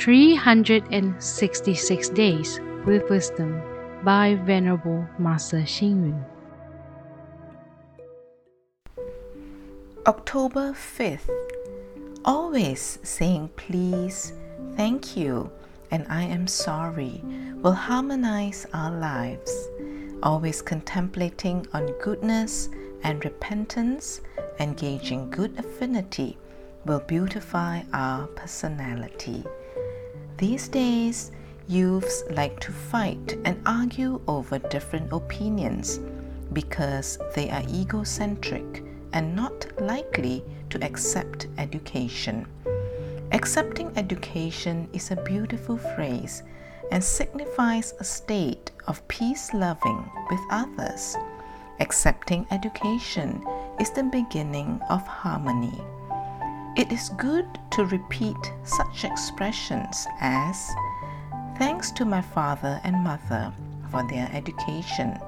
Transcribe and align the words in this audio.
366 0.00 2.08
Days 2.08 2.58
with 2.86 3.08
Wisdom 3.10 3.60
by 4.02 4.34
Venerable 4.46 5.06
Master 5.18 5.58
Xing 5.58 6.08
Yun. 6.08 6.24
October 10.06 10.72
5th. 10.72 11.28
Always 12.24 12.98
saying 13.02 13.50
please, 13.56 14.32
thank 14.74 15.18
you, 15.18 15.50
and 15.90 16.06
I 16.08 16.22
am 16.22 16.46
sorry 16.46 17.20
will 17.56 17.72
harmonize 17.72 18.66
our 18.72 18.98
lives. 18.98 19.68
Always 20.22 20.62
contemplating 20.62 21.66
on 21.74 21.92
goodness 22.00 22.70
and 23.02 23.22
repentance, 23.22 24.22
engaging 24.60 25.28
good 25.28 25.58
affinity 25.58 26.38
will 26.86 27.00
beautify 27.00 27.82
our 27.92 28.26
personality. 28.28 29.44
These 30.40 30.68
days, 30.68 31.32
youths 31.68 32.24
like 32.30 32.60
to 32.60 32.72
fight 32.72 33.36
and 33.44 33.60
argue 33.66 34.22
over 34.26 34.58
different 34.58 35.12
opinions 35.12 36.00
because 36.54 37.18
they 37.34 37.50
are 37.50 37.62
egocentric 37.68 38.82
and 39.12 39.36
not 39.36 39.66
likely 39.78 40.42
to 40.70 40.82
accept 40.82 41.48
education. 41.58 42.46
Accepting 43.32 43.92
education 43.96 44.88
is 44.94 45.10
a 45.10 45.22
beautiful 45.24 45.76
phrase 45.76 46.42
and 46.90 47.04
signifies 47.04 47.92
a 48.00 48.04
state 48.04 48.70
of 48.86 49.06
peace 49.08 49.52
loving 49.52 50.10
with 50.30 50.40
others. 50.50 51.18
Accepting 51.80 52.46
education 52.50 53.44
is 53.78 53.90
the 53.90 54.04
beginning 54.04 54.80
of 54.88 55.06
harmony. 55.06 55.84
It 56.76 56.92
is 56.92 57.08
good 57.10 57.46
to 57.72 57.84
repeat 57.86 58.36
such 58.64 59.04
expressions 59.04 60.06
as 60.20 60.70
Thanks 61.58 61.90
to 61.92 62.04
my 62.04 62.22
father 62.22 62.80
and 62.84 63.04
mother 63.04 63.52
for 63.90 64.06
their 64.08 64.30
education. 64.32 65.18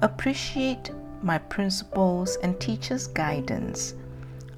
Appreciate 0.00 0.90
my 1.22 1.38
principals 1.38 2.36
and 2.42 2.58
teachers' 2.58 3.06
guidance. 3.06 3.94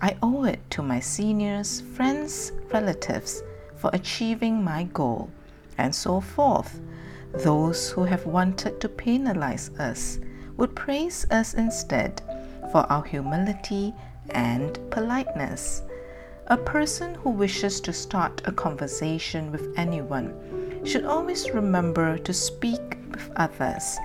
I 0.01 0.17
owe 0.23 0.45
it 0.45 0.61
to 0.71 0.83
my 0.83 1.01
seniors, 1.01 1.81
friends, 1.81 2.53
relatives 2.73 3.43
for 3.77 3.91
achieving 3.93 4.65
my 4.65 4.85
goal, 4.85 5.29
and 5.77 5.95
so 5.95 6.21
forth. 6.21 6.81
Those 7.33 7.91
who 7.91 8.05
have 8.05 8.25
wanted 8.25 8.81
to 8.81 8.89
penalize 8.89 9.69
us 9.79 10.21
would 10.57 10.77
praise 10.77 11.27
us 11.31 11.55
instead 11.55 12.23
for 12.71 12.91
our 12.91 13.05
humility 13.05 13.93
and 14.31 14.79
politeness. 14.91 15.83
A 16.49 16.59
person 16.59 17.15
who 17.15 17.31
wishes 17.31 17.81
to 17.81 17.93
start 17.93 18.43
a 18.45 18.53
conversation 18.53 19.51
with 19.51 19.73
anyone 19.79 20.83
should 20.85 21.07
always 21.07 21.51
remember 21.51 22.19
to 22.19 22.35
speak 22.35 22.99
with 23.11 23.31
others 23.37 23.97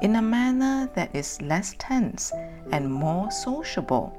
in 0.00 0.14
a 0.14 0.22
manner 0.22 0.88
that 0.94 1.10
is 1.12 1.42
less 1.42 1.74
tense 1.78 2.32
and 2.70 2.92
more 2.92 3.32
sociable. 3.32 4.16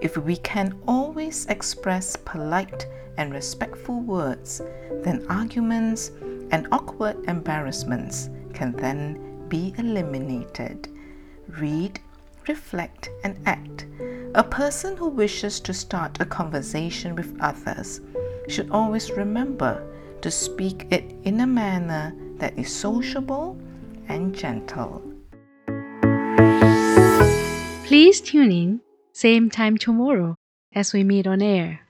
If 0.00 0.16
we 0.16 0.36
can 0.36 0.80
always 0.86 1.46
express 1.46 2.14
polite 2.14 2.86
and 3.16 3.32
respectful 3.32 4.00
words, 4.02 4.62
then 5.02 5.26
arguments 5.28 6.12
and 6.52 6.68
awkward 6.70 7.16
embarrassments 7.26 8.30
can 8.54 8.70
then 8.70 9.48
be 9.48 9.74
eliminated. 9.78 10.88
Read, 11.48 11.98
reflect, 12.46 13.10
and 13.24 13.36
act. 13.46 13.85
A 14.36 14.44
person 14.44 14.98
who 14.98 15.08
wishes 15.08 15.60
to 15.60 15.72
start 15.72 16.20
a 16.20 16.26
conversation 16.26 17.14
with 17.14 17.40
others 17.40 18.02
should 18.48 18.70
always 18.70 19.10
remember 19.10 19.82
to 20.20 20.30
speak 20.30 20.86
it 20.90 21.14
in 21.24 21.40
a 21.40 21.46
manner 21.46 22.14
that 22.36 22.58
is 22.58 22.70
sociable 22.70 23.58
and 24.08 24.34
gentle. 24.34 25.00
Please 27.86 28.20
tune 28.20 28.52
in, 28.52 28.80
same 29.14 29.48
time 29.48 29.78
tomorrow 29.78 30.36
as 30.74 30.92
we 30.92 31.02
meet 31.02 31.26
on 31.26 31.40
air. 31.40 31.85